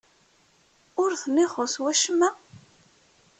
[1.01, 2.29] Ur ten-ixuṣṣ wacemma?